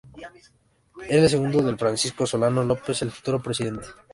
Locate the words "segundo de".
1.29-1.77